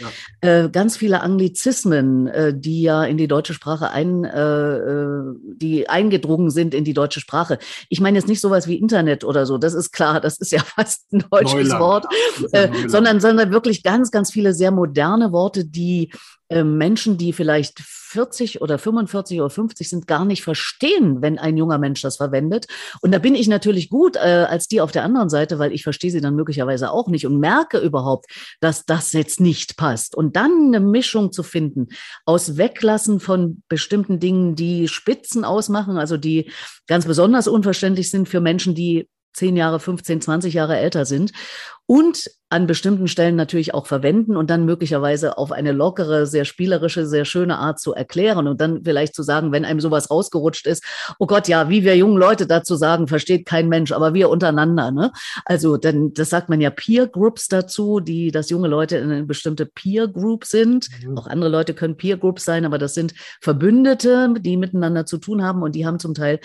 [0.44, 0.66] ja.
[0.66, 5.88] äh, ganz viele Anglizismen, äh, die ja in die deutsche Sprache ein, äh, äh, die
[5.88, 7.58] eingedrungen sind in die deutsche Sprache.
[7.88, 10.60] Ich meine jetzt nicht sowas wie Internet oder so, das ist klar, das ist ja
[10.76, 11.80] fast ein deutsches Neuland.
[11.80, 12.06] Wort,
[12.52, 16.12] äh, sondern, sondern wirklich ganz, ganz viele sehr moderne Worte, die
[16.50, 21.78] Menschen, die vielleicht 40 oder 45 oder 50 sind, gar nicht verstehen, wenn ein junger
[21.78, 22.68] Mensch das verwendet.
[23.02, 25.84] Und da bin ich natürlich gut äh, als die auf der anderen Seite, weil ich
[25.84, 28.28] verstehe sie dann möglicherweise auch nicht und merke überhaupt,
[28.62, 30.16] dass das jetzt nicht passt.
[30.16, 31.88] Und dann eine Mischung zu finden
[32.26, 36.52] aus Weglassen von bestimmten Dingen, die Spitzen ausmachen, also die
[36.88, 41.32] ganz besonders unverständlich sind für Menschen, die 10 Jahre, 15, 20 Jahre älter sind
[41.88, 47.06] und an bestimmten Stellen natürlich auch verwenden und dann möglicherweise auf eine lockere, sehr spielerische,
[47.06, 50.84] sehr schöne Art zu erklären und dann vielleicht zu sagen, wenn einem sowas rausgerutscht ist,
[51.20, 54.92] oh Gott, ja, wie wir jungen Leute dazu sagen, versteht kein Mensch, aber wir untereinander.
[54.92, 55.12] Ne?
[55.44, 59.26] Also dann, das sagt man ja Peer Groups dazu, die, dass junge Leute in eine
[59.26, 60.88] bestimmte Peer Group sind.
[61.04, 61.18] Mhm.
[61.18, 65.44] Auch andere Leute können Peer Groups sein, aber das sind Verbündete, die miteinander zu tun
[65.44, 66.40] haben und die haben zum Teil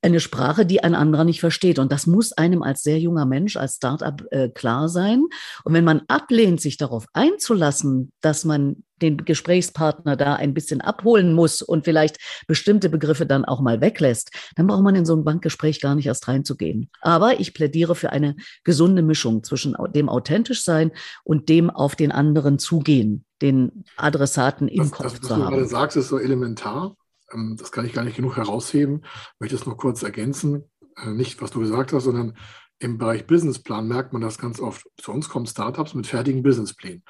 [0.00, 1.78] eine Sprache, die ein anderer nicht versteht.
[1.78, 5.24] Und das muss einem als sehr junger Mensch, als Startup äh, klar sein.
[5.64, 11.32] Und wenn man ablehnt, sich darauf einzulassen, dass man den Gesprächspartner da ein bisschen abholen
[11.32, 15.24] muss und vielleicht bestimmte Begriffe dann auch mal weglässt, dann braucht man in so ein
[15.24, 16.90] Bankgespräch gar nicht erst reinzugehen.
[17.00, 20.92] Aber ich plädiere für eine gesunde Mischung zwischen dem authentisch sein
[21.24, 25.42] und dem auf den anderen zugehen, den Adressaten im das, Kopf das, was zu haben.
[25.42, 26.96] Was du gerade sagst, ist so elementar.
[27.32, 29.02] Ähm, das kann ich gar nicht genug herausheben.
[29.04, 30.64] Ich möchte es nur kurz ergänzen.
[30.96, 32.36] Äh, nicht, was du gesagt hast, sondern
[32.78, 34.88] im Bereich Businessplan merkt man das ganz oft.
[34.96, 37.02] Zu uns kommen Startups mit fertigen Businessplänen.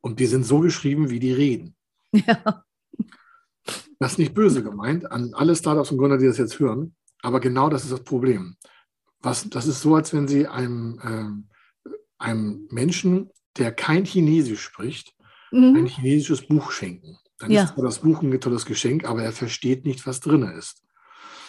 [0.00, 1.76] Und die sind so geschrieben, wie die reden.
[2.26, 2.64] Ja.
[4.00, 6.96] Das ist nicht böse gemeint an alle Startups und Gründer, die das jetzt hören.
[7.22, 8.56] Aber genau das ist das Problem.
[9.20, 10.98] Was, das ist so, als wenn Sie einem,
[11.86, 15.14] äh, einem Menschen, der kein Chinesisch spricht,
[15.52, 15.76] mhm.
[15.76, 17.16] ein chinesisches Buch schenken.
[17.38, 17.62] Dann ja.
[17.62, 20.82] ist das Buch ein tolles Geschenk, aber er versteht nicht, was drin ist.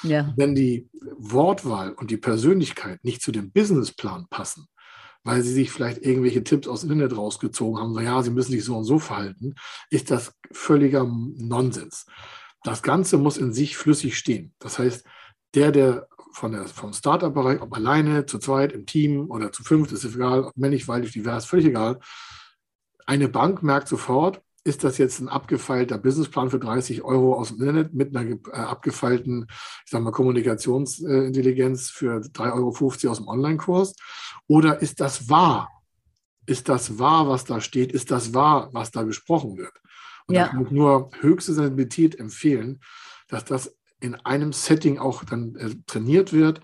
[0.03, 0.33] Ja.
[0.35, 4.67] Wenn die Wortwahl und die Persönlichkeit nicht zu dem Businessplan passen,
[5.23, 8.51] weil sie sich vielleicht irgendwelche Tipps aus dem Internet rausgezogen haben, so ja, sie müssen
[8.51, 9.55] sich so und so verhalten,
[9.89, 12.05] ist das völliger Nonsens.
[12.63, 14.53] Das Ganze muss in sich flüssig stehen.
[14.59, 15.05] Das heißt,
[15.53, 19.91] der, der von der, vom Startup-Bereich, ob alleine, zu zweit, im Team oder zu fünft,
[19.91, 21.99] ist egal, ob männlich, weiblich, divers, völlig egal.
[23.05, 27.59] Eine Bank merkt sofort, ist das jetzt ein abgefeilter Businessplan für 30 Euro aus dem
[27.59, 33.95] Internet mit einer äh, abgefeilten, ich sag mal, Kommunikationsintelligenz für 3,50 Euro aus dem Online-Kurs?
[34.47, 35.69] Oder ist das wahr?
[36.45, 37.91] Ist das wahr, was da steht?
[37.91, 39.73] Ist das wahr, was da besprochen wird?
[40.27, 40.45] Und ja.
[40.45, 42.79] da kann ich nur höchste Sensibilität empfehlen,
[43.27, 46.61] dass das in einem Setting auch dann äh, trainiert wird,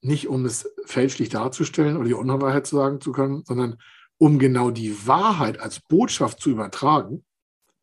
[0.00, 3.78] nicht um es fälschlich darzustellen oder die Unwahrheit zu sagen zu können, sondern
[4.16, 7.24] um genau die Wahrheit als Botschaft zu übertragen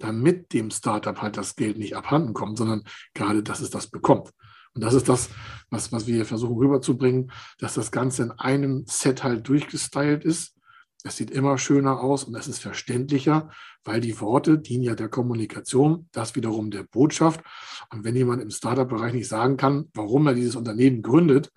[0.04, 2.84] damit dem Startup halt das Geld nicht abhanden kommt, sondern
[3.14, 4.32] gerade, dass es das bekommt.
[4.74, 5.30] Und das ist das,
[5.70, 10.56] was, was wir versuchen rüberzubringen, dass das Ganze in einem Set halt durchgestylt ist.
[11.04, 13.50] Es sieht immer schöner aus und es ist verständlicher,
[13.84, 17.42] weil die Worte dienen ja der Kommunikation, das wiederum der Botschaft.
[17.90, 21.52] Und wenn jemand im Startup-Bereich nicht sagen kann, warum er dieses Unternehmen gründet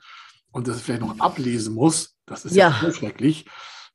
[0.50, 3.46] und das vielleicht noch ablesen muss, das ist ja, ja schrecklich,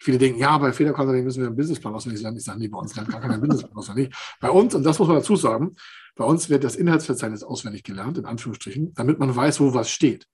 [0.02, 2.38] Viele denken, ja, bei Federkonsulting müssen wir einen Businessplan auswendig lernen.
[2.38, 4.16] Ich sage, nee, bei uns lernt gar keiner Businessplan auswendig.
[4.40, 5.76] Bei uns, und das muss man dazu sagen,
[6.16, 10.28] bei uns wird das Inhaltsverzeichnis auswendig gelernt, in Anführungsstrichen, damit man weiß, wo was steht.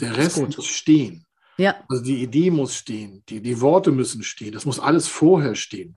[0.00, 1.26] Der Rest muss stehen.
[1.58, 1.76] Ja.
[1.88, 5.96] Also die Idee muss stehen, die, die Worte müssen stehen, das muss alles vorher stehen.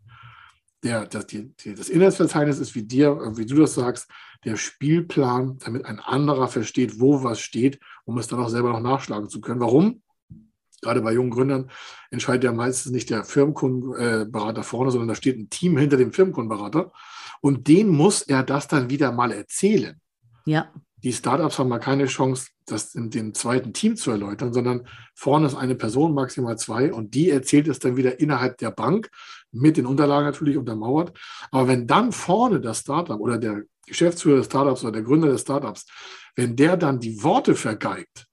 [0.84, 4.08] Der, das, die, das Inhaltsverzeichnis ist, wie dir, wie du das sagst,
[4.44, 8.82] der Spielplan, damit ein anderer versteht, wo was steht, um es dann auch selber noch
[8.82, 9.60] nachschlagen zu können.
[9.60, 10.04] Warum?
[10.82, 11.70] Gerade bei jungen Gründern
[12.12, 16.92] entscheidet ja meistens nicht der Firmenkundenberater vorne, sondern da steht ein Team hinter dem Firmenkundenberater
[17.42, 20.00] und den muss er das dann wieder mal erzählen.
[20.46, 20.72] Ja.
[21.04, 25.46] Die Startups haben mal keine Chance, das in dem zweiten Team zu erläutern, sondern vorne
[25.46, 29.10] ist eine Person, maximal zwei, und die erzählt es dann wieder innerhalb der Bank,
[29.52, 31.18] mit den Unterlagen natürlich untermauert.
[31.52, 35.42] Aber wenn dann vorne das Startup oder der Geschäftsführer des Startups oder der Gründer des
[35.42, 35.86] Startups,
[36.36, 38.26] wenn der dann die Worte vergeigt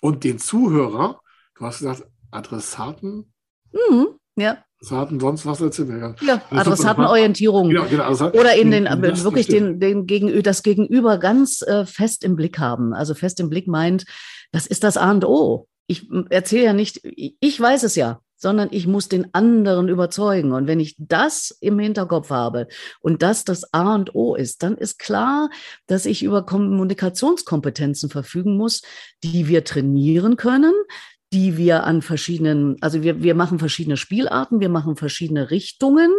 [0.00, 1.20] und den Zuhörer
[1.60, 3.30] Du hast gesagt, Adressaten?
[3.70, 4.64] Mhm, ja.
[4.80, 5.90] Adressaten, sonst was erzählt
[6.22, 7.70] Ja, Adressatenorientierung.
[7.70, 8.40] Ja, genau, Adressaten.
[8.40, 12.94] Oder in den, wirklich den, den Gegenüber, das Gegenüber ganz äh, fest im Blick haben.
[12.94, 14.06] Also fest im Blick meint,
[14.52, 15.68] das ist das A und O.
[15.86, 20.52] Ich erzähle ja nicht, ich weiß es ja sondern ich muss den anderen überzeugen.
[20.52, 22.68] Und wenn ich das im Hinterkopf habe
[23.00, 25.50] und das das A und O ist, dann ist klar,
[25.86, 28.80] dass ich über Kommunikationskompetenzen verfügen muss,
[29.22, 30.72] die wir trainieren können,
[31.32, 36.10] die wir an verschiedenen, also wir, wir machen verschiedene Spielarten, wir machen verschiedene Richtungen,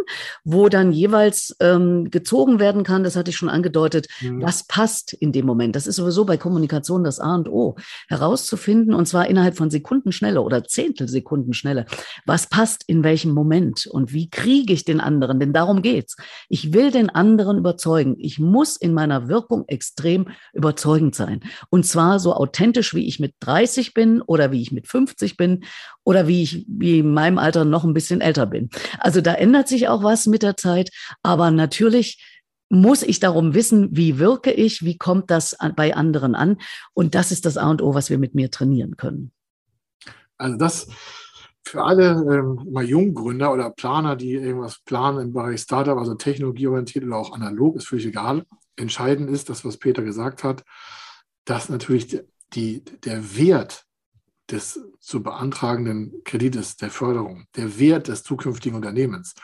[0.42, 4.40] wo dann jeweils ähm, gezogen werden kann, das hatte ich schon angedeutet, mhm.
[4.40, 5.76] was passt in dem Moment.
[5.76, 7.76] Das ist sowieso bei Kommunikation das A und O,
[8.08, 11.84] herauszufinden, und zwar innerhalb von Sekundenschnelle oder Zehntelsekundenschnelle,
[12.24, 16.16] was passt in welchem Moment und wie kriege ich den anderen, denn darum geht's.
[16.48, 18.16] Ich will den anderen überzeugen.
[18.18, 21.40] Ich muss in meiner Wirkung extrem überzeugend sein.
[21.68, 25.36] Und zwar so authentisch, wie ich mit 30 bin oder wie ich mit 50 50
[25.36, 25.64] bin
[26.04, 28.70] oder wie ich wie in meinem Alter noch ein bisschen älter bin.
[28.98, 30.90] Also da ändert sich auch was mit der Zeit,
[31.22, 32.24] aber natürlich
[32.68, 36.58] muss ich darum wissen, wie wirke ich, wie kommt das bei anderen an
[36.94, 39.32] und das ist das A und O, was wir mit mir trainieren können.
[40.38, 40.88] Also das
[41.64, 47.04] für alle ähm, mal Junggründer oder Planer, die irgendwas planen im Bereich Startup, also technologieorientiert
[47.04, 48.44] oder auch analog, ist völlig egal.
[48.76, 50.64] Entscheidend ist, das, was Peter gesagt hat,
[51.44, 52.20] dass natürlich
[52.54, 53.84] die, der Wert
[54.52, 59.34] des zu beantragenden Kredites, der Förderung, der Wert des zukünftigen Unternehmens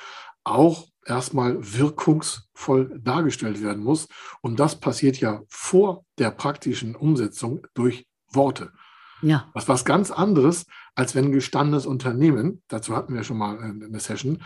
[0.44, 4.08] auch erstmal wirkungsvoll dargestellt werden muss.
[4.40, 8.72] Und das passiert ja vor der praktischen Umsetzung durch Worte.
[9.22, 9.50] Ja.
[9.54, 13.58] Das ist was ganz anderes, als wenn ein gestandenes Unternehmen, dazu hatten wir schon mal
[13.58, 14.42] eine Session,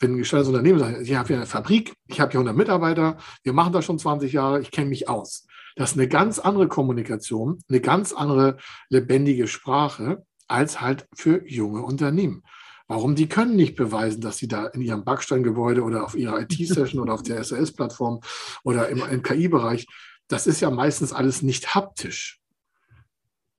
[0.00, 3.18] wenn ein gestandenes Unternehmen sagt, ich habe hier eine Fabrik, ich habe hier 100 Mitarbeiter,
[3.44, 5.46] wir machen das schon 20 Jahre, ich kenne mich aus.
[5.76, 8.56] Das ist eine ganz andere Kommunikation, eine ganz andere
[8.88, 12.42] lebendige Sprache als halt für junge Unternehmen.
[12.88, 13.14] Warum?
[13.14, 17.14] Die können nicht beweisen, dass sie da in ihrem Backsteingebäude oder auf ihrer IT-Session oder
[17.14, 18.20] auf der SAS-Plattform
[18.64, 19.86] oder im, im KI-Bereich,
[20.28, 22.40] das ist ja meistens alles nicht haptisch.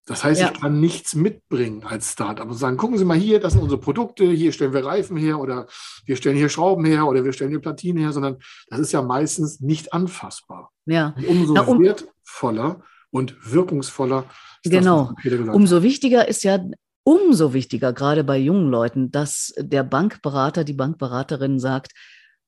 [0.08, 0.52] Das heißt, ja.
[0.54, 3.80] ich kann nichts mitbringen als Startup und sagen, gucken Sie mal hier, das sind unsere
[3.80, 5.67] Produkte, hier stellen wir Reifen her oder
[6.06, 8.38] wir stellen hier Schrauben her oder wir stellen hier Platinen her, sondern
[8.70, 10.72] das ist ja meistens nicht anfassbar.
[10.86, 11.13] Ja.
[11.17, 14.24] Und umso Na, um, wertvoller und wirkungsvoller
[14.63, 15.12] ist genau.
[15.24, 16.58] das, Umso wichtiger ist ja,
[17.04, 21.91] umso wichtiger, gerade bei jungen Leuten, dass der Bankberater, die Bankberaterin sagt,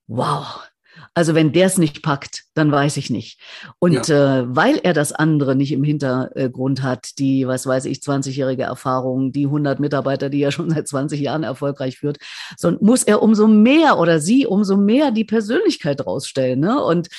[0.08, 0.69] wow,
[1.14, 3.40] Also wenn der es nicht packt, dann weiß ich nicht.
[3.80, 4.40] Und ja.
[4.40, 9.32] äh, weil er das andere nicht im Hintergrund hat, die, was weiß ich, 20-jährige Erfahrung,
[9.32, 12.18] die 100 Mitarbeiter, die er schon seit 20 Jahren erfolgreich führt,
[12.58, 16.60] sondern muss er umso mehr oder sie umso mehr die Persönlichkeit rausstellen.
[16.60, 16.82] Ne?
[16.84, 17.10] Und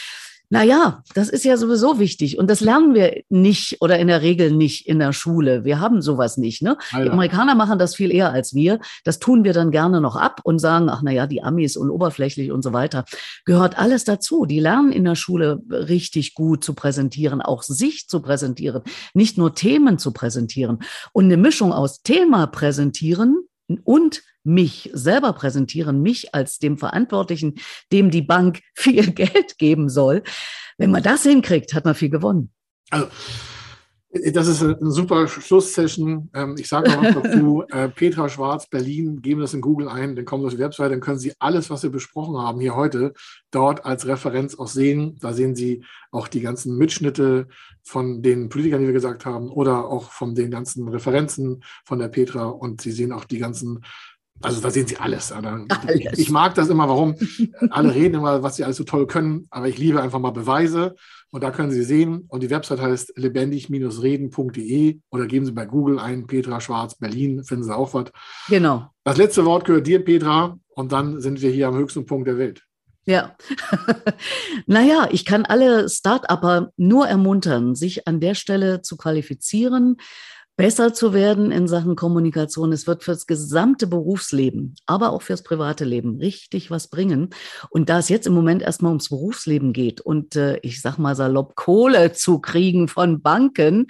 [0.52, 2.36] naja, das ist ja sowieso wichtig.
[2.36, 5.64] Und das lernen wir nicht oder in der Regel nicht in der Schule.
[5.64, 6.60] Wir haben sowas nicht.
[6.60, 6.76] Ne?
[6.92, 8.80] Die Amerikaner machen das viel eher als wir.
[9.04, 12.50] Das tun wir dann gerne noch ab und sagen, ach naja, die Amis und oberflächlich
[12.50, 13.04] und so weiter.
[13.44, 14.44] Gehört alles dazu.
[14.44, 18.82] Die lernen in der Schule richtig gut zu präsentieren, auch sich zu präsentieren,
[19.14, 20.80] nicht nur Themen zu präsentieren.
[21.12, 23.36] Und eine Mischung aus Thema präsentieren
[23.84, 27.54] und mich selber präsentieren, mich als dem Verantwortlichen,
[27.92, 30.22] dem die Bank viel Geld geben soll.
[30.78, 32.52] Wenn man das hinkriegt, hat man viel gewonnen.
[32.90, 33.08] Also,
[34.32, 36.30] das ist eine super Schlusssession.
[36.34, 37.62] Ähm, ich sage noch was dazu.
[37.70, 40.90] Äh, Petra Schwarz, Berlin, geben das in Google ein, dann kommen Sie auf die Website,
[40.90, 43.12] dann können Sie alles, was wir besprochen haben hier heute,
[43.52, 45.16] dort als Referenz auch sehen.
[45.20, 47.46] Da sehen Sie auch die ganzen Mitschnitte
[47.84, 52.08] von den Politikern, die wir gesagt haben, oder auch von den ganzen Referenzen von der
[52.08, 52.46] Petra.
[52.46, 53.84] Und Sie sehen auch die ganzen
[54.42, 55.32] also da sehen Sie alles.
[55.32, 55.66] alles.
[56.16, 57.14] Ich mag das immer, warum
[57.70, 60.94] alle reden immer, was sie alles so toll können, aber ich liebe einfach mal Beweise
[61.30, 65.98] und da können Sie sehen und die Website heißt lebendig-reden.de oder geben Sie bei Google
[65.98, 68.12] ein Petra Schwarz Berlin, finden Sie auch was.
[68.48, 68.88] Genau.
[69.04, 72.38] Das letzte Wort gehört dir, Petra, und dann sind wir hier am höchsten Punkt der
[72.38, 72.62] Welt.
[73.06, 73.34] Ja,
[74.66, 79.96] naja, ich kann alle Start-Upper nur ermuntern, sich an der Stelle zu qualifizieren,
[80.60, 82.70] besser zu werden in Sachen Kommunikation.
[82.70, 87.30] Es wird fürs gesamte Berufsleben, aber auch fürs private Leben richtig was bringen.
[87.70, 91.16] Und da es jetzt im Moment erstmal ums Berufsleben geht und äh, ich sag mal
[91.16, 93.86] salopp Kohle zu kriegen von Banken,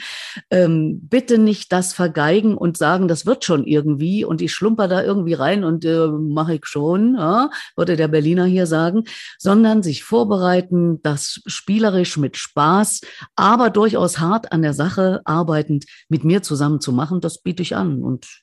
[0.49, 5.03] ähm, bitte nicht das vergeigen und sagen, das wird schon irgendwie und ich schlumper da
[5.03, 9.07] irgendwie rein und äh, mache ich schon, ja, würde der Berliner hier sagen,
[9.41, 13.01] sondern sich vorbereiten, das spielerisch mit Spaß,
[13.35, 17.62] aber durchaus hart an der Sache arbeitend mit mir zusammen zusammen zu machen, das biete
[17.62, 18.03] ich an.
[18.03, 18.42] Und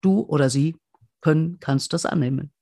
[0.00, 0.76] du oder sie
[1.20, 2.52] können, kannst das annehmen.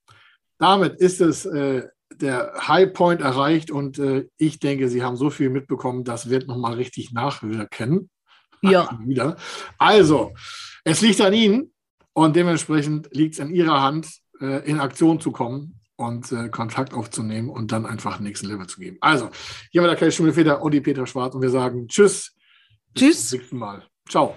[0.59, 5.31] Damit ist es äh, der High Point erreicht und äh, ich denke, Sie haben so
[5.31, 8.11] viel mitbekommen, das wird nochmal richtig nachwirken.
[8.61, 8.99] Ja.
[9.05, 9.37] Wieder.
[9.79, 10.35] Also,
[10.85, 11.73] es liegt an Ihnen
[12.13, 14.09] und dementsprechend liegt es in Ihrer Hand,
[14.41, 18.67] äh, in Aktion zu kommen und äh, Kontakt aufzunehmen und dann einfach den nächsten Level
[18.67, 18.99] zu geben.
[19.01, 19.31] Also,
[19.71, 22.37] hier war der Kai und die Peter Schwarz und wir sagen Tschüss.
[22.95, 23.17] Tschüss.
[23.17, 23.87] Bis zum nächsten Mal.
[24.09, 24.37] Ciao.